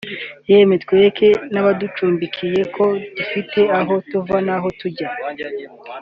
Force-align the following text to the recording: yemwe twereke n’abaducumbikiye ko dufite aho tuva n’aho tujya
yemwe 0.51 0.75
twereke 0.83 1.27
n’abaducumbikiye 1.53 2.61
ko 2.75 2.85
dufite 3.17 3.59
aho 3.79 3.93
tuva 4.09 4.37
n’aho 4.45 4.67
tujya 4.79 5.07